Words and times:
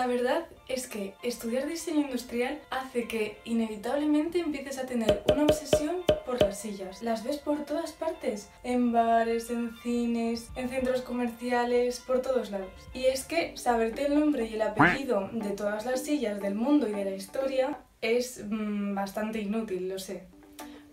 La 0.00 0.06
verdad 0.06 0.46
es 0.66 0.86
que 0.86 1.12
estudiar 1.22 1.68
diseño 1.68 2.00
industrial 2.00 2.58
hace 2.70 3.06
que 3.06 3.36
inevitablemente 3.44 4.38
empieces 4.38 4.78
a 4.78 4.86
tener 4.86 5.22
una 5.30 5.42
obsesión 5.42 5.96
por 6.24 6.40
las 6.40 6.58
sillas. 6.58 7.02
Las 7.02 7.22
ves 7.22 7.36
por 7.36 7.66
todas 7.66 7.92
partes, 7.92 8.48
en 8.64 8.92
bares, 8.92 9.50
en 9.50 9.76
cines, 9.82 10.48
en 10.56 10.70
centros 10.70 11.02
comerciales, 11.02 12.00
por 12.00 12.22
todos 12.22 12.50
lados. 12.50 12.70
Y 12.94 13.04
es 13.04 13.24
que 13.24 13.54
saberte 13.58 14.06
el 14.06 14.18
nombre 14.18 14.46
y 14.46 14.54
el 14.54 14.62
apellido 14.62 15.28
de 15.32 15.50
todas 15.50 15.84
las 15.84 16.02
sillas 16.02 16.40
del 16.40 16.54
mundo 16.54 16.88
y 16.88 16.92
de 16.92 17.04
la 17.04 17.14
historia 17.14 17.80
es 18.00 18.42
mm, 18.48 18.94
bastante 18.94 19.40
inútil, 19.40 19.86
lo 19.86 19.98
sé. 19.98 20.24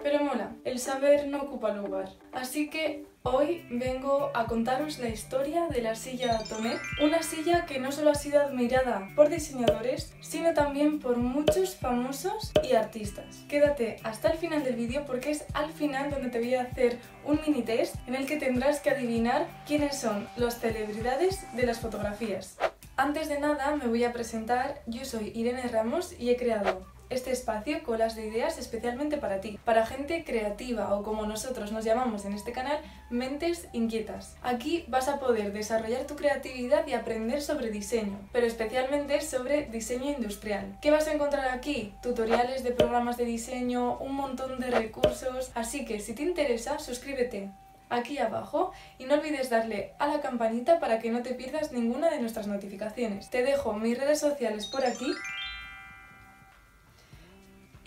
Pero 0.10 0.24
mola, 0.24 0.56
el 0.64 0.80
saber 0.80 1.28
no 1.28 1.42
ocupa 1.42 1.74
lugar. 1.74 2.08
Así 2.32 2.70
que 2.70 3.04
hoy 3.24 3.66
vengo 3.70 4.32
a 4.34 4.46
contaros 4.46 5.00
la 5.00 5.10
historia 5.10 5.68
de 5.68 5.82
la 5.82 5.96
silla 5.96 6.42
Tonet, 6.48 6.80
una 7.04 7.22
silla 7.22 7.66
que 7.66 7.78
no 7.78 7.92
solo 7.92 8.12
ha 8.12 8.16
sido 8.16 8.40
admirada 8.40 9.10
por 9.18 9.28
diseñadores, 9.28 10.14
sino 10.22 10.54
también 10.54 11.00
por 11.00 11.18
muchos 11.18 11.76
famosos 11.76 12.54
y 12.64 12.72
artistas. 12.72 13.44
Quédate 13.50 13.98
hasta 14.04 14.30
el 14.30 14.38
final 14.38 14.64
del 14.64 14.78
vídeo 14.78 15.04
porque 15.06 15.32
es 15.32 15.44
al 15.54 15.74
final 15.74 16.10
donde 16.10 16.30
te 16.30 16.40
voy 16.40 16.56
a 16.56 16.62
hacer 16.62 17.00
un 17.26 17.42
mini 17.46 17.64
test 17.64 17.98
en 18.08 18.16
el 18.16 18.26
que 18.28 18.38
tendrás 18.38 18.80
que 18.80 18.92
adivinar 18.92 19.46
quiénes 19.68 20.00
son 20.00 20.26
las 20.38 20.58
celebridades 20.62 21.46
de 21.54 21.66
las 21.66 21.82
fotografías. 21.82 22.58
Antes 22.96 23.28
de 23.28 23.42
nada 23.42 23.76
me 23.76 23.88
voy 23.88 24.06
a 24.06 24.14
presentar, 24.14 24.82
yo 24.86 25.04
soy 25.04 25.34
Irene 25.36 25.68
Ramos 25.68 26.18
y 26.18 26.30
he 26.30 26.38
creado 26.38 26.97
este 27.10 27.32
espacio 27.32 27.84
colas 27.84 28.16
de 28.16 28.28
ideas 28.28 28.58
especialmente 28.58 29.18
para 29.18 29.42
ti, 29.42 29.60
para 29.64 29.86
gente 29.86 30.24
creativa 30.24 30.94
o 30.96 31.04
como 31.04 31.26
nosotros 31.26 31.72
nos 31.72 31.86
llamamos 31.86 32.26
en 32.26 32.34
este 32.34 32.52
canal, 32.52 32.80
mentes 33.10 33.68
inquietas. 33.74 34.36
Aquí 34.42 34.86
vas 34.88 35.08
a 35.08 35.20
poder 35.20 35.54
desarrollar 35.54 36.06
tu 36.06 36.16
creatividad 36.16 36.86
y 36.88 36.94
aprender 36.94 37.42
sobre 37.42 37.70
diseño, 37.70 38.20
pero 38.32 38.46
especialmente 38.46 39.22
sobre 39.22 39.66
diseño 39.66 40.12
industrial. 40.12 40.78
¿Qué 40.82 40.92
vas 40.92 41.08
a 41.08 41.14
encontrar 41.14 41.50
aquí? 41.50 41.94
Tutoriales 42.02 42.64
de 42.64 42.72
programas 42.72 43.18
de 43.18 43.26
diseño, 43.26 43.98
un 44.00 44.16
montón 44.16 44.60
de 44.60 44.72
recursos, 44.72 45.52
así 45.56 45.86
que 45.86 46.00
si 46.00 46.14
te 46.14 46.24
interesa, 46.24 46.80
suscríbete 46.80 47.52
aquí 47.90 48.18
abajo 48.18 48.72
y 48.98 49.06
no 49.06 49.16
olvides 49.16 49.50
darle 49.50 49.94
a 50.00 50.08
la 50.08 50.22
campanita 50.22 50.80
para 50.80 51.00
que 51.00 51.12
no 51.12 51.24
te 51.24 51.34
pierdas 51.34 51.72
ninguna 51.72 52.10
de 52.10 52.20
nuestras 52.20 52.48
notificaciones. 52.48 53.30
Te 53.30 53.44
dejo 53.44 53.74
mis 53.74 53.98
redes 53.98 54.20
sociales 54.20 54.68
por 54.68 54.86
aquí 54.86 55.14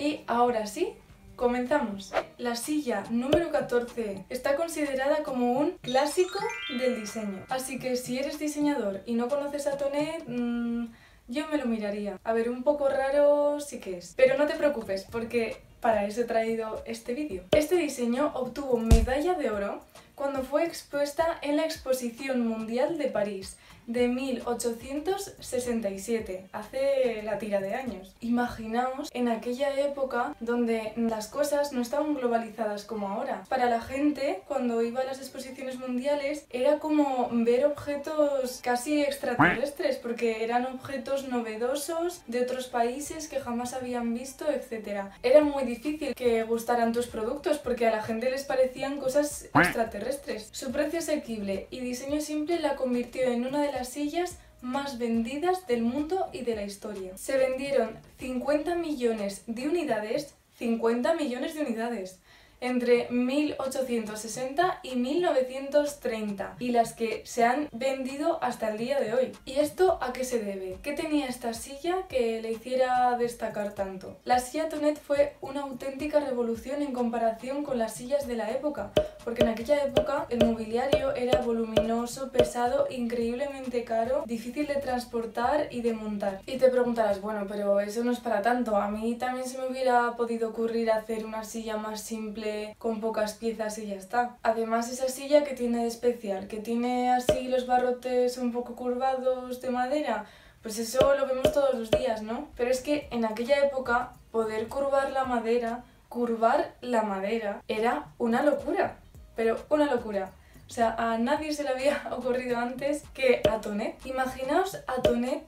y 0.00 0.24
ahora 0.26 0.66
sí, 0.66 0.94
comenzamos. 1.36 2.12
La 2.38 2.56
silla 2.56 3.04
número 3.10 3.50
14 3.50 4.24
está 4.30 4.56
considerada 4.56 5.22
como 5.22 5.52
un 5.52 5.72
clásico 5.82 6.38
del 6.78 6.98
diseño. 6.98 7.44
Así 7.50 7.78
que 7.78 7.96
si 7.96 8.18
eres 8.18 8.38
diseñador 8.38 9.02
y 9.04 9.12
no 9.12 9.28
conoces 9.28 9.66
a 9.66 9.76
Tonet, 9.76 10.24
mmm, 10.26 10.86
yo 11.28 11.46
me 11.48 11.58
lo 11.58 11.66
miraría. 11.66 12.18
A 12.24 12.32
ver, 12.32 12.48
un 12.48 12.62
poco 12.62 12.88
raro 12.88 13.60
sí 13.60 13.78
que 13.78 13.98
es. 13.98 14.14
Pero 14.16 14.38
no 14.38 14.46
te 14.46 14.54
preocupes, 14.54 15.06
porque 15.10 15.58
para 15.80 16.06
eso 16.06 16.22
he 16.22 16.24
traído 16.24 16.82
este 16.86 17.12
vídeo. 17.12 17.44
Este 17.52 17.76
diseño 17.76 18.32
obtuvo 18.34 18.78
medalla 18.78 19.34
de 19.34 19.50
oro 19.50 19.82
cuando 20.14 20.42
fue 20.42 20.64
expuesta 20.64 21.38
en 21.42 21.56
la 21.56 21.64
Exposición 21.64 22.46
Mundial 22.46 22.96
de 22.96 23.08
París 23.08 23.58
de 23.92 24.08
1867, 24.08 26.48
hace 26.52 27.22
la 27.24 27.38
tira 27.38 27.60
de 27.60 27.74
años. 27.74 28.14
Imaginaos 28.20 29.10
en 29.12 29.28
aquella 29.28 29.78
época 29.80 30.36
donde 30.40 30.92
las 30.96 31.26
cosas 31.26 31.72
no 31.72 31.82
estaban 31.82 32.14
globalizadas 32.14 32.84
como 32.84 33.08
ahora. 33.08 33.42
Para 33.48 33.68
la 33.68 33.80
gente, 33.80 34.42
cuando 34.46 34.80
iba 34.82 35.00
a 35.00 35.04
las 35.04 35.18
exposiciones 35.18 35.76
mundiales, 35.78 36.46
era 36.50 36.78
como 36.78 37.28
ver 37.32 37.66
objetos 37.66 38.60
casi 38.62 39.02
extraterrestres, 39.02 39.96
porque 39.96 40.44
eran 40.44 40.66
objetos 40.66 41.26
novedosos 41.28 42.22
de 42.28 42.42
otros 42.42 42.68
países 42.68 43.26
que 43.28 43.40
jamás 43.40 43.74
habían 43.74 44.14
visto, 44.14 44.46
etc. 44.50 45.06
Era 45.22 45.42
muy 45.42 45.64
difícil 45.64 46.14
que 46.14 46.44
gustaran 46.44 46.92
tus 46.92 47.06
productos 47.06 47.58
porque 47.58 47.88
a 47.88 47.90
la 47.90 48.02
gente 48.02 48.30
les 48.30 48.44
parecían 48.44 48.98
cosas 48.98 49.48
extraterrestres. 49.54 50.50
Su 50.52 50.70
precio 50.70 51.00
asequible 51.00 51.66
y 51.70 51.80
diseño 51.80 52.20
simple 52.20 52.60
la 52.60 52.76
convirtió 52.76 53.22
en 53.22 53.46
una 53.46 53.62
de 53.62 53.72
las 53.72 53.79
sillas 53.84 54.38
más 54.62 54.98
vendidas 54.98 55.66
del 55.66 55.82
mundo 55.82 56.28
y 56.32 56.42
de 56.42 56.56
la 56.56 56.62
historia. 56.62 57.16
Se 57.16 57.36
vendieron 57.36 57.98
50 58.18 58.74
millones 58.76 59.42
de 59.46 59.68
unidades, 59.68 60.34
50 60.58 61.14
millones 61.14 61.54
de 61.54 61.62
unidades 61.62 62.20
entre 62.60 63.08
1860 63.10 64.80
y 64.82 64.96
1930 64.96 66.56
y 66.58 66.72
las 66.72 66.92
que 66.92 67.22
se 67.24 67.44
han 67.44 67.68
vendido 67.72 68.42
hasta 68.42 68.70
el 68.70 68.78
día 68.78 69.00
de 69.00 69.14
hoy. 69.14 69.32
¿Y 69.44 69.54
esto 69.60 69.98
a 70.00 70.12
qué 70.12 70.24
se 70.24 70.40
debe? 70.40 70.78
¿Qué 70.82 70.92
tenía 70.92 71.26
esta 71.26 71.54
silla 71.54 72.06
que 72.08 72.40
le 72.42 72.52
hiciera 72.52 73.16
destacar 73.16 73.72
tanto? 73.72 74.18
La 74.24 74.38
silla 74.38 74.68
Tonet 74.68 75.00
fue 75.00 75.34
una 75.40 75.62
auténtica 75.62 76.20
revolución 76.20 76.82
en 76.82 76.92
comparación 76.92 77.64
con 77.64 77.78
las 77.78 77.94
sillas 77.94 78.26
de 78.26 78.36
la 78.36 78.50
época, 78.50 78.92
porque 79.24 79.42
en 79.42 79.48
aquella 79.48 79.84
época 79.84 80.26
el 80.28 80.44
mobiliario 80.44 81.14
era 81.14 81.40
voluminoso, 81.40 82.30
pesado, 82.30 82.86
increíblemente 82.90 83.84
caro, 83.84 84.24
difícil 84.26 84.66
de 84.66 84.76
transportar 84.76 85.68
y 85.70 85.80
de 85.82 85.92
montar. 85.92 86.40
Y 86.46 86.58
te 86.58 86.68
preguntarás, 86.68 87.20
bueno, 87.20 87.46
pero 87.48 87.80
eso 87.80 88.04
no 88.04 88.12
es 88.12 88.20
para 88.20 88.42
tanto, 88.42 88.76
a 88.76 88.88
mí 88.88 89.14
también 89.14 89.46
se 89.48 89.58
me 89.58 89.68
hubiera 89.68 90.16
podido 90.16 90.50
ocurrir 90.50 90.90
hacer 90.90 91.24
una 91.24 91.44
silla 91.44 91.76
más 91.76 92.00
simple 92.00 92.49
con 92.78 93.00
pocas 93.00 93.34
piezas 93.34 93.78
y 93.78 93.86
ya 93.86 93.96
está. 93.96 94.36
Además 94.42 94.90
esa 94.90 95.08
silla 95.08 95.44
que 95.44 95.54
tiene 95.54 95.82
de 95.82 95.88
especial, 95.88 96.48
que 96.48 96.58
tiene 96.58 97.10
así 97.12 97.48
los 97.48 97.66
barrotes 97.66 98.38
un 98.38 98.52
poco 98.52 98.74
curvados 98.76 99.60
de 99.60 99.70
madera, 99.70 100.26
pues 100.62 100.78
eso 100.78 101.14
lo 101.14 101.26
vemos 101.26 101.52
todos 101.52 101.74
los 101.74 101.90
días, 101.90 102.22
¿no? 102.22 102.48
Pero 102.56 102.70
es 102.70 102.80
que 102.80 103.08
en 103.10 103.24
aquella 103.24 103.64
época 103.64 104.12
poder 104.30 104.68
curvar 104.68 105.10
la 105.10 105.24
madera, 105.24 105.84
curvar 106.08 106.74
la 106.80 107.02
madera, 107.02 107.62
era 107.68 108.06
una 108.18 108.42
locura, 108.42 108.96
pero 109.36 109.58
una 109.70 109.86
locura. 109.86 110.32
O 110.68 110.72
sea, 110.72 110.94
a 110.96 111.18
nadie 111.18 111.52
se 111.52 111.64
le 111.64 111.70
había 111.70 112.02
ocurrido 112.12 112.58
antes 112.58 113.02
que 113.14 113.42
a 113.50 113.60
Tonet. 113.60 114.04
Imaginaos 114.06 114.76
a 114.86 115.02
Tonet 115.02 115.42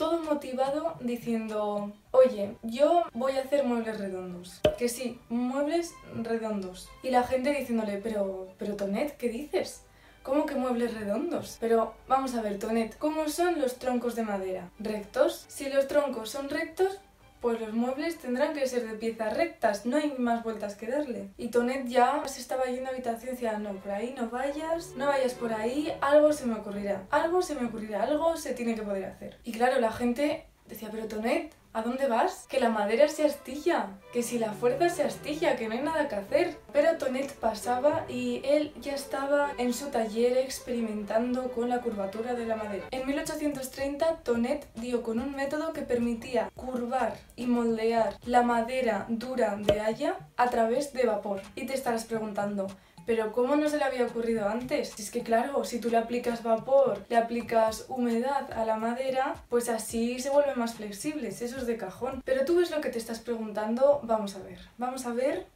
todo 0.00 0.22
motivado 0.22 0.94
diciendo, 1.00 1.92
oye, 2.12 2.56
yo 2.62 3.04
voy 3.12 3.32
a 3.32 3.42
hacer 3.42 3.64
muebles 3.64 3.98
redondos. 3.98 4.62
Que 4.78 4.88
sí, 4.88 5.20
muebles 5.28 5.92
redondos. 6.14 6.88
Y 7.02 7.10
la 7.10 7.22
gente 7.24 7.52
diciéndole, 7.52 7.98
pero, 7.98 8.48
pero 8.56 8.76
Tonet, 8.76 9.18
¿qué 9.18 9.28
dices? 9.28 9.82
¿Cómo 10.22 10.46
que 10.46 10.54
muebles 10.54 10.94
redondos? 10.94 11.58
Pero 11.60 11.92
vamos 12.08 12.34
a 12.34 12.40
ver, 12.40 12.58
Tonet, 12.58 12.96
¿cómo 12.96 13.28
son 13.28 13.60
los 13.60 13.76
troncos 13.76 14.14
de 14.14 14.22
madera? 14.22 14.70
¿Rectos? 14.78 15.44
Si 15.48 15.68
los 15.68 15.86
troncos 15.86 16.30
son 16.30 16.48
rectos, 16.48 16.98
pues 17.40 17.60
los 17.60 17.72
muebles 17.72 18.18
tendrán 18.18 18.54
que 18.54 18.66
ser 18.66 18.86
de 18.86 18.94
piezas 18.96 19.36
rectas, 19.36 19.86
no 19.86 19.96
hay 19.96 20.14
más 20.18 20.42
vueltas 20.42 20.74
que 20.74 20.86
darle. 20.86 21.28
Y 21.38 21.48
Tonet 21.48 21.86
ya 21.86 22.22
se 22.26 22.40
estaba 22.40 22.64
yendo 22.64 22.90
a 22.90 22.92
habitación 22.92 23.30
y 23.30 23.32
decía, 23.32 23.58
no, 23.58 23.72
por 23.74 23.92
ahí 23.92 24.14
no 24.16 24.28
vayas, 24.28 24.94
no 24.96 25.06
vayas 25.06 25.34
por 25.34 25.52
ahí, 25.52 25.92
algo 26.00 26.32
se 26.32 26.46
me 26.46 26.54
ocurrirá, 26.54 27.02
algo 27.10 27.42
se 27.42 27.54
me 27.54 27.66
ocurrirá, 27.66 28.02
algo 28.02 28.36
se 28.36 28.52
tiene 28.52 28.74
que 28.74 28.82
poder 28.82 29.04
hacer. 29.04 29.38
Y 29.44 29.52
claro, 29.52 29.80
la 29.80 29.92
gente 29.92 30.46
decía, 30.68 30.88
pero 30.90 31.06
Tonet, 31.06 31.52
¿A 31.72 31.82
dónde 31.82 32.08
vas? 32.08 32.46
Que 32.48 32.58
la 32.58 32.68
madera 32.68 33.06
se 33.06 33.24
astilla, 33.24 33.90
que 34.12 34.24
si 34.24 34.40
la 34.40 34.52
fuerza 34.52 34.88
se 34.88 35.04
astilla, 35.04 35.54
que 35.54 35.68
no 35.68 35.74
hay 35.74 35.82
nada 35.82 36.08
que 36.08 36.16
hacer. 36.16 36.58
Pero 36.72 36.98
Tonet 36.98 37.32
pasaba 37.34 38.06
y 38.08 38.42
él 38.44 38.72
ya 38.80 38.92
estaba 38.92 39.52
en 39.56 39.72
su 39.72 39.86
taller 39.86 40.36
experimentando 40.36 41.52
con 41.52 41.68
la 41.68 41.80
curvatura 41.80 42.34
de 42.34 42.46
la 42.46 42.56
madera. 42.56 42.86
En 42.90 43.06
1830 43.06 44.16
Tonet 44.24 44.66
dio 44.74 45.04
con 45.04 45.20
un 45.20 45.36
método 45.36 45.72
que 45.72 45.82
permitía 45.82 46.50
curvar 46.56 47.16
y 47.36 47.46
moldear 47.46 48.16
la 48.24 48.42
madera 48.42 49.06
dura 49.08 49.54
de 49.54 49.78
haya 49.78 50.16
a 50.36 50.50
través 50.50 50.92
de 50.92 51.06
vapor. 51.06 51.40
Y 51.54 51.66
te 51.66 51.74
estarás 51.74 52.04
preguntando, 52.04 52.66
pero 53.06 53.32
¿cómo 53.32 53.56
no 53.56 53.68
se 53.68 53.78
le 53.78 53.84
había 53.84 54.06
ocurrido 54.06 54.48
antes? 54.48 54.98
Es 54.98 55.10
que 55.10 55.22
claro, 55.22 55.64
si 55.64 55.80
tú 55.80 55.90
le 55.90 55.96
aplicas 55.96 56.42
vapor, 56.42 57.04
le 57.08 57.16
aplicas 57.16 57.86
humedad 57.88 58.52
a 58.52 58.64
la 58.64 58.76
madera, 58.76 59.34
pues 59.48 59.68
así 59.68 60.20
se 60.20 60.30
vuelve 60.30 60.54
más 60.54 60.74
flexibles, 60.74 61.42
eso 61.42 61.58
es 61.58 61.66
de 61.66 61.76
cajón. 61.76 62.22
Pero 62.24 62.44
tú 62.44 62.56
ves 62.56 62.70
lo 62.70 62.80
que 62.80 62.90
te 62.90 62.98
estás 62.98 63.20
preguntando, 63.20 64.00
vamos 64.02 64.36
a 64.36 64.42
ver. 64.42 64.58
Vamos 64.78 65.06
a 65.06 65.12
ver 65.12 65.46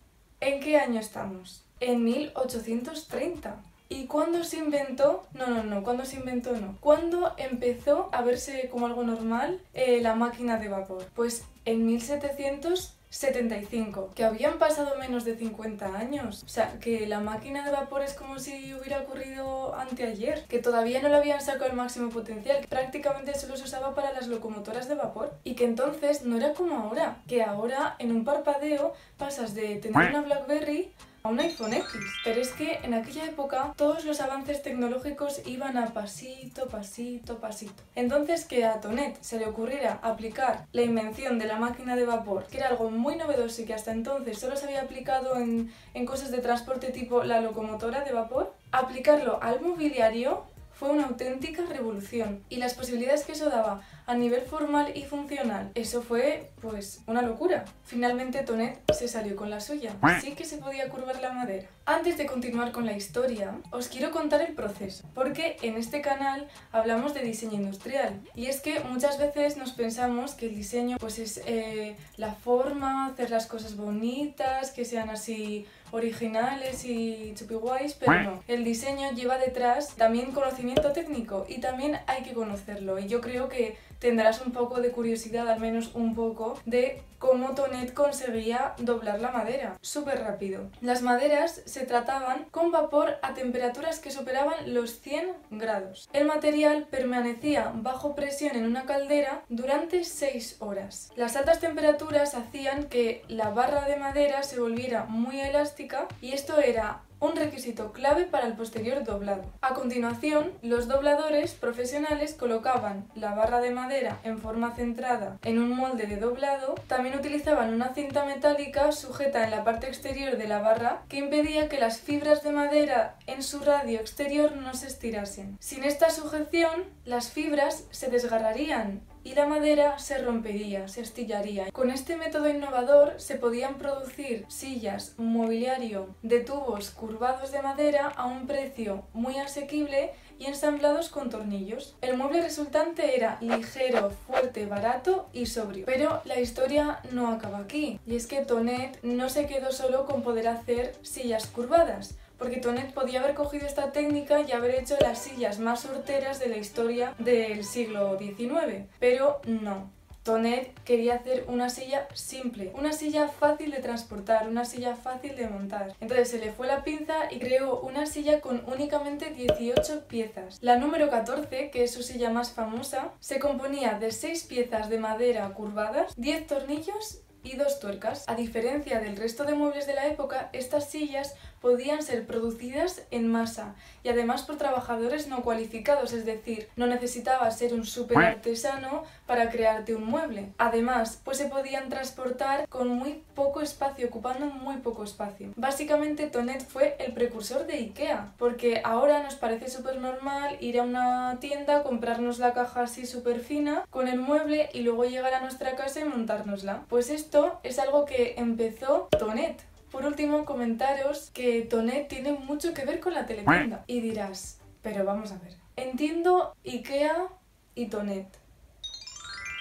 en 0.40 0.60
qué 0.60 0.78
año 0.78 1.00
estamos. 1.00 1.64
En 1.80 2.04
1830. 2.04 3.56
¿Y 3.88 4.06
cuándo 4.06 4.42
se 4.44 4.56
inventó? 4.56 5.26
No, 5.34 5.46
no, 5.46 5.62
no, 5.62 5.82
¿cuándo 5.82 6.04
se 6.04 6.16
inventó? 6.16 6.56
No. 6.56 6.76
¿Cuándo 6.80 7.34
empezó 7.36 8.08
a 8.12 8.22
verse 8.22 8.68
como 8.70 8.86
algo 8.86 9.04
normal 9.04 9.60
eh, 9.74 10.00
la 10.00 10.14
máquina 10.14 10.58
de 10.58 10.68
vapor? 10.68 11.04
Pues 11.14 11.44
en 11.64 11.86
1700 11.86 12.94
75, 13.14 14.10
que 14.12 14.24
habían 14.24 14.58
pasado 14.58 14.96
menos 14.98 15.24
de 15.24 15.36
50 15.36 15.96
años. 15.96 16.42
O 16.44 16.48
sea, 16.48 16.80
que 16.80 17.06
la 17.06 17.20
máquina 17.20 17.64
de 17.64 17.70
vapor 17.70 18.02
es 18.02 18.12
como 18.14 18.40
si 18.40 18.74
hubiera 18.74 19.00
ocurrido 19.00 19.74
anteayer, 19.76 20.44
que 20.46 20.58
todavía 20.58 21.00
no 21.00 21.08
lo 21.08 21.18
habían 21.18 21.40
sacado 21.40 21.66
al 21.66 21.76
máximo 21.76 22.10
potencial, 22.10 22.60
que 22.60 22.66
prácticamente 22.66 23.38
solo 23.38 23.56
se 23.56 23.64
usaba 23.64 23.94
para 23.94 24.12
las 24.12 24.26
locomotoras 24.26 24.88
de 24.88 24.96
vapor. 24.96 25.32
Y 25.44 25.54
que 25.54 25.64
entonces 25.64 26.24
no 26.24 26.36
era 26.36 26.54
como 26.54 26.76
ahora, 26.76 27.18
que 27.28 27.44
ahora 27.44 27.94
en 28.00 28.10
un 28.10 28.24
parpadeo 28.24 28.94
pasas 29.16 29.54
de 29.54 29.76
tener 29.76 30.10
una 30.10 30.22
BlackBerry 30.22 30.92
a 31.26 31.30
un 31.30 31.40
iPhone 31.40 31.72
X. 31.72 31.88
Pero 32.22 32.38
es 32.38 32.50
que 32.52 32.80
en 32.82 32.92
aquella 32.92 33.24
época 33.24 33.72
todos 33.76 34.04
los 34.04 34.20
avances 34.20 34.62
tecnológicos 34.62 35.40
iban 35.46 35.78
a 35.78 35.86
pasito, 35.94 36.68
pasito, 36.68 37.38
pasito. 37.38 37.82
Entonces 37.94 38.44
que 38.44 38.66
a 38.66 38.78
Tonet 38.82 39.16
se 39.22 39.38
le 39.38 39.46
ocurriera 39.46 40.00
aplicar 40.02 40.66
la 40.72 40.82
invención 40.82 41.38
de 41.38 41.46
la 41.46 41.56
máquina 41.56 41.96
de 41.96 42.04
vapor, 42.04 42.46
que 42.48 42.58
era 42.58 42.68
algo 42.68 42.90
muy 42.90 43.16
novedoso 43.16 43.62
y 43.62 43.64
que 43.64 43.72
hasta 43.72 43.92
entonces 43.92 44.38
solo 44.38 44.54
se 44.56 44.66
había 44.66 44.82
aplicado 44.82 45.36
en, 45.36 45.72
en 45.94 46.04
cosas 46.04 46.30
de 46.30 46.40
transporte 46.40 46.90
tipo 46.90 47.24
la 47.24 47.40
locomotora 47.40 48.04
de 48.04 48.12
vapor, 48.12 48.52
aplicarlo 48.70 49.42
al 49.42 49.62
mobiliario 49.62 50.44
fue 50.74 50.90
una 50.90 51.06
auténtica 51.06 51.62
revolución 51.64 52.42
y 52.50 52.56
las 52.56 52.74
posibilidades 52.74 53.24
que 53.24 53.32
eso 53.32 53.48
daba 53.48 53.80
a 54.06 54.14
nivel 54.14 54.42
formal 54.42 54.92
y 54.94 55.04
funcional, 55.04 55.70
eso 55.74 56.02
fue 56.02 56.50
pues 56.60 57.02
una 57.06 57.22
locura. 57.22 57.64
Finalmente 57.84 58.42
Tonet 58.42 58.80
se 58.92 59.08
salió 59.08 59.36
con 59.36 59.50
la 59.50 59.60
suya, 59.60 59.96
sí 60.20 60.32
que 60.32 60.44
se 60.44 60.58
podía 60.58 60.88
curvar 60.88 61.20
la 61.20 61.32
madera. 61.32 61.68
Antes 61.86 62.16
de 62.16 62.26
continuar 62.26 62.72
con 62.72 62.86
la 62.86 62.96
historia, 62.96 63.58
os 63.70 63.88
quiero 63.88 64.10
contar 64.10 64.40
el 64.40 64.54
proceso, 64.54 65.04
porque 65.14 65.56
en 65.62 65.76
este 65.76 66.00
canal 66.00 66.48
hablamos 66.72 67.12
de 67.14 67.20
diseño 67.20 67.54
industrial 67.54 68.20
y 68.34 68.46
es 68.46 68.60
que 68.60 68.80
muchas 68.80 69.18
veces 69.18 69.56
nos 69.56 69.72
pensamos 69.72 70.34
que 70.34 70.46
el 70.46 70.56
diseño 70.56 70.96
pues 70.98 71.18
es 71.18 71.42
eh, 71.46 71.96
la 72.16 72.34
forma, 72.34 73.06
hacer 73.06 73.30
las 73.30 73.46
cosas 73.46 73.76
bonitas, 73.76 74.70
que 74.70 74.84
sean 74.84 75.10
así 75.10 75.66
originales 75.94 76.84
y 76.84 77.32
chupi 77.36 77.54
guays, 77.54 77.94
pero 77.94 78.22
no. 78.22 78.42
El 78.48 78.64
diseño 78.64 79.12
lleva 79.12 79.38
detrás 79.38 79.94
también 79.94 80.32
conocimiento 80.32 80.92
técnico 80.92 81.46
y 81.48 81.60
también 81.60 81.98
hay 82.06 82.22
que 82.22 82.32
conocerlo. 82.32 82.98
Y 82.98 83.06
yo 83.06 83.20
creo 83.20 83.48
que 83.48 83.76
tendrás 83.98 84.40
un 84.44 84.52
poco 84.52 84.80
de 84.80 84.90
curiosidad, 84.90 85.48
al 85.48 85.60
menos 85.60 85.94
un 85.94 86.14
poco, 86.14 86.58
de 86.64 87.02
cómo 87.18 87.54
Tonet 87.54 87.94
conseguía 87.94 88.74
doblar 88.76 89.20
la 89.20 89.30
madera. 89.30 89.78
Súper 89.80 90.20
rápido. 90.20 90.68
Las 90.82 91.00
maderas 91.00 91.62
se 91.64 91.86
trataban 91.86 92.44
con 92.50 92.70
vapor 92.70 93.16
a 93.22 93.32
temperaturas 93.32 93.98
que 93.98 94.10
superaban 94.10 94.74
los 94.74 95.00
100 95.00 95.32
grados. 95.50 96.08
El 96.12 96.26
material 96.26 96.86
permanecía 96.90 97.72
bajo 97.74 98.14
presión 98.14 98.56
en 98.56 98.66
una 98.66 98.84
caldera 98.84 99.42
durante 99.48 100.04
6 100.04 100.56
horas. 100.58 101.12
Las 101.16 101.36
altas 101.36 101.60
temperaturas 101.60 102.34
hacían 102.34 102.84
que 102.84 103.22
la 103.28 103.48
barra 103.50 103.86
de 103.86 103.96
madera 103.96 104.42
se 104.42 104.60
volviera 104.60 105.04
muy 105.04 105.40
elástica 105.40 106.06
y 106.20 106.32
esto 106.32 106.58
era 106.58 107.00
un 107.20 107.36
requisito 107.36 107.92
clave 107.92 108.24
para 108.24 108.46
el 108.46 108.54
posterior 108.54 109.04
doblado. 109.04 109.44
A 109.60 109.74
continuación, 109.74 110.52
los 110.62 110.88
dobladores 110.88 111.52
profesionales 111.52 112.34
colocaban 112.34 113.06
la 113.14 113.34
barra 113.34 113.60
de 113.60 113.70
madera 113.70 114.18
en 114.24 114.38
forma 114.38 114.74
centrada 114.74 115.38
en 115.42 115.58
un 115.58 115.76
molde 115.76 116.06
de 116.06 116.16
doblado, 116.16 116.74
también 116.86 117.18
utilizaban 117.18 117.72
una 117.72 117.94
cinta 117.94 118.24
metálica 118.24 118.92
sujeta 118.92 119.44
en 119.44 119.50
la 119.50 119.64
parte 119.64 119.88
exterior 119.88 120.36
de 120.36 120.48
la 120.48 120.60
barra 120.60 121.02
que 121.08 121.18
impedía 121.18 121.68
que 121.68 121.78
las 121.78 122.00
fibras 122.00 122.42
de 122.42 122.52
madera 122.52 123.16
en 123.26 123.42
su 123.42 123.60
radio 123.60 124.00
exterior 124.00 124.56
no 124.56 124.74
se 124.74 124.86
estirasen. 124.86 125.56
Sin 125.60 125.84
esta 125.84 126.10
sujeción, 126.10 126.84
las 127.04 127.30
fibras 127.30 127.84
se 127.90 128.08
desgarrarían 128.08 129.02
y 129.24 129.34
la 129.34 129.46
madera 129.46 129.98
se 129.98 130.18
rompería, 130.18 130.86
se 130.86 131.00
astillaría. 131.00 131.70
Con 131.72 131.90
este 131.90 132.16
método 132.16 132.48
innovador 132.48 133.14
se 133.16 133.36
podían 133.36 133.74
producir 133.74 134.44
sillas, 134.48 135.14
mobiliario 135.16 136.14
de 136.22 136.40
tubos 136.40 136.90
curvados 136.90 137.50
de 137.50 137.62
madera 137.62 138.08
a 138.08 138.26
un 138.26 138.46
precio 138.46 139.04
muy 139.14 139.38
asequible 139.38 140.12
y 140.38 140.46
ensamblados 140.46 141.08
con 141.08 141.30
tornillos. 141.30 141.96
El 142.00 142.16
mueble 142.16 142.42
resultante 142.42 143.16
era 143.16 143.38
ligero, 143.40 144.10
fuerte, 144.10 144.66
barato 144.66 145.28
y 145.32 145.46
sobrio. 145.46 145.86
Pero 145.86 146.20
la 146.24 146.40
historia 146.40 147.00
no 147.12 147.28
acaba 147.28 147.58
aquí, 147.58 148.00
y 148.06 148.16
es 148.16 148.26
que 148.26 148.44
Tonet 148.44 148.98
no 149.02 149.28
se 149.28 149.46
quedó 149.46 149.72
solo 149.72 150.06
con 150.06 150.22
poder 150.22 150.48
hacer 150.48 150.94
sillas 151.02 151.46
curvadas, 151.46 152.16
porque 152.38 152.58
Tonet 152.58 152.92
podía 152.92 153.20
haber 153.20 153.34
cogido 153.34 153.66
esta 153.66 153.92
técnica 153.92 154.40
y 154.40 154.52
haber 154.52 154.74
hecho 154.74 154.96
las 155.00 155.18
sillas 155.18 155.58
más 155.58 155.84
horteras 155.84 156.40
de 156.40 156.48
la 156.48 156.56
historia 156.56 157.14
del 157.18 157.64
siglo 157.64 158.18
XIX, 158.18 158.86
pero 158.98 159.40
no. 159.46 159.90
Tonet 160.24 160.72
quería 160.84 161.16
hacer 161.16 161.44
una 161.48 161.68
silla 161.68 162.08
simple, 162.14 162.72
una 162.74 162.94
silla 162.94 163.28
fácil 163.28 163.70
de 163.70 163.80
transportar, 163.80 164.48
una 164.48 164.64
silla 164.64 164.96
fácil 164.96 165.36
de 165.36 165.48
montar. 165.48 165.94
Entonces 166.00 166.30
se 166.30 166.38
le 166.38 166.50
fue 166.50 166.66
la 166.66 166.82
pinza 166.82 167.30
y 167.30 167.38
creó 167.38 167.80
una 167.80 168.06
silla 168.06 168.40
con 168.40 168.64
únicamente 168.66 169.32
18 169.32 170.08
piezas. 170.08 170.56
La 170.62 170.78
número 170.78 171.10
14, 171.10 171.70
que 171.70 171.84
es 171.84 171.92
su 171.92 172.02
silla 172.02 172.30
más 172.30 172.52
famosa, 172.52 173.10
se 173.20 173.38
componía 173.38 173.98
de 173.98 174.12
6 174.12 174.44
piezas 174.44 174.88
de 174.88 174.98
madera 174.98 175.46
curvadas, 175.50 176.14
10 176.16 176.46
tornillos 176.46 177.20
y 177.42 177.56
dos 177.56 177.78
tuercas. 177.78 178.24
A 178.26 178.34
diferencia 178.34 179.00
del 179.00 179.16
resto 179.16 179.44
de 179.44 179.54
muebles 179.54 179.86
de 179.86 179.94
la 179.94 180.06
época, 180.06 180.48
estas 180.54 180.90
sillas 180.90 181.34
podían 181.64 182.02
ser 182.02 182.26
producidas 182.26 183.04
en 183.10 183.26
masa 183.32 183.74
y 184.02 184.10
además 184.10 184.42
por 184.42 184.58
trabajadores 184.58 185.28
no 185.28 185.40
cualificados, 185.40 186.12
es 186.12 186.26
decir, 186.26 186.68
no 186.76 186.86
necesitabas 186.86 187.56
ser 187.56 187.72
un 187.72 187.86
súper 187.86 188.18
artesano 188.18 189.04
para 189.24 189.48
crearte 189.48 189.94
un 189.94 190.04
mueble. 190.04 190.50
Además, 190.58 191.22
pues 191.24 191.38
se 191.38 191.46
podían 191.46 191.88
transportar 191.88 192.68
con 192.68 192.88
muy 192.88 193.22
poco 193.34 193.62
espacio, 193.62 194.08
ocupando 194.08 194.44
muy 194.44 194.76
poco 194.76 195.04
espacio. 195.04 195.54
Básicamente 195.56 196.26
Tonet 196.26 196.68
fue 196.68 196.96
el 196.98 197.14
precursor 197.14 197.66
de 197.66 197.78
IKEA, 197.78 198.34
porque 198.36 198.82
ahora 198.84 199.22
nos 199.22 199.36
parece 199.36 199.70
súper 199.70 199.98
normal 199.98 200.58
ir 200.60 200.78
a 200.78 200.82
una 200.82 201.38
tienda, 201.40 201.82
comprarnos 201.82 202.40
la 202.40 202.52
caja 202.52 202.82
así 202.82 203.06
súper 203.06 203.40
fina 203.40 203.86
con 203.88 204.08
el 204.08 204.20
mueble 204.20 204.68
y 204.74 204.82
luego 204.82 205.06
llegar 205.06 205.32
a 205.32 205.40
nuestra 205.40 205.76
casa 205.76 206.00
y 206.00 206.04
montárnosla. 206.04 206.82
Pues 206.90 207.08
esto 207.08 207.58
es 207.62 207.78
algo 207.78 208.04
que 208.04 208.34
empezó 208.36 209.08
Tonet. 209.18 209.62
Por 209.94 210.06
último, 210.06 210.44
comentaros 210.44 211.30
que 211.30 211.62
Tonet 211.62 212.08
tiene 212.08 212.32
mucho 212.32 212.74
que 212.74 212.84
ver 212.84 212.98
con 212.98 213.14
la 213.14 213.26
teletienda. 213.26 213.84
Y 213.86 214.00
dirás, 214.00 214.58
pero 214.82 215.04
vamos 215.04 215.30
a 215.30 215.38
ver. 215.38 215.54
Entiendo 215.76 216.52
IKEA 216.66 217.28
y 217.76 217.86
Tonet. 217.86 218.26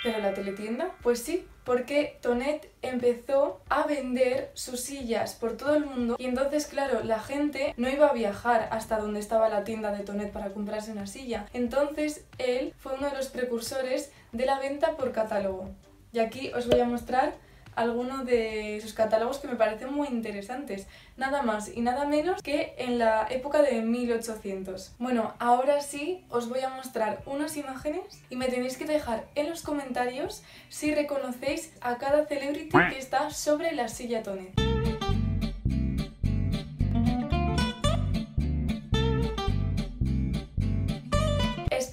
¿Pero 0.04 0.18
la 0.18 0.34
teletienda? 0.34 0.90
Pues 1.04 1.22
sí, 1.22 1.46
porque 1.64 2.18
Tonet 2.24 2.68
empezó 2.82 3.62
a 3.70 3.86
vender 3.86 4.50
sus 4.56 4.80
sillas 4.80 5.36
por 5.36 5.56
todo 5.56 5.76
el 5.76 5.86
mundo 5.86 6.16
y 6.18 6.26
entonces 6.26 6.66
claro 6.66 7.04
la 7.04 7.20
gente 7.20 7.76
no 7.78 7.88
iba 7.88 8.08
a 8.08 8.14
viajar 8.14 8.70
hasta 8.72 8.98
donde 8.98 9.20
estaba 9.20 9.50
la 9.50 9.64
tienda 9.64 9.92
de 9.92 10.04
Tonet 10.04 10.32
para 10.32 10.50
comprarse 10.50 10.92
una 10.92 11.06
silla 11.06 11.46
entonces 11.54 12.26
él 12.40 12.74
fue 12.80 12.96
uno 12.96 13.10
de 13.10 13.16
los 13.16 13.30
precursores 13.30 14.12
de 14.32 14.46
la 14.46 14.60
venta 14.60 14.98
por 14.98 15.14
catálogo 15.14 15.70
y 16.12 16.20
aquí 16.20 16.52
os 16.54 16.68
voy 16.68 16.82
a 16.82 16.86
mostrar 16.86 17.36
algunos 17.76 18.26
de 18.26 18.80
sus 18.82 18.94
catálogos 18.94 19.40
que 19.40 19.48
me 19.48 19.56
parecen 19.56 19.94
muy 19.94 20.08
interesantes. 20.08 20.88
Nada 21.18 21.42
más 21.42 21.70
y 21.74 21.82
nada 21.82 22.06
menos 22.06 22.42
que 22.42 22.76
en 22.78 22.98
la 22.98 23.28
época 23.30 23.62
de 23.62 23.82
1800. 23.82 24.96
Bueno, 25.00 25.34
ahora 25.40 25.82
sí 25.82 26.26
os 26.30 26.50
voy 26.50 26.62
a 26.62 26.70
mostrar 26.70 27.22
unas 27.26 27.58
imágenes 27.58 28.24
y 28.30 28.36
me 28.36 28.48
tenéis 28.48 28.78
que 28.78 28.86
dejar 28.86 29.26
en 29.36 29.50
los 29.50 29.62
comentarios 29.62 30.44
si 30.70 30.94
reconocéis 30.94 31.74
a 31.82 31.98
cada 31.98 32.26
celebrity 32.26 32.70
que 32.70 32.98
está 32.98 33.30
sobre 33.30 33.74
la 33.74 33.88
silla 33.88 34.24
Tony. 34.24 34.50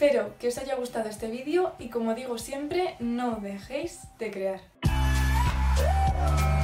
Espero 0.02 0.34
que 0.38 0.48
os 0.48 0.56
haya 0.56 0.76
gustado 0.76 1.10
este 1.10 1.28
vídeo 1.28 1.74
y 1.78 1.90
como 1.90 2.14
digo 2.14 2.38
siempre, 2.38 2.96
no 3.00 3.36
dejéis 3.36 4.00
de 4.18 4.30
crear. 4.30 4.79
Bye. 6.20 6.59